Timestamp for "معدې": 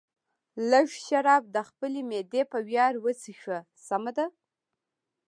2.09-2.41